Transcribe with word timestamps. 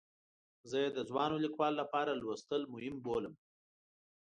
زه 0.69 0.77
یې 0.83 0.89
د 0.93 0.99
ځوانو 1.09 1.41
لیکوالو 1.45 1.79
لپاره 1.81 2.11
لوستل 2.21 2.61
مهم 2.73 2.95
بولم. 3.03 3.35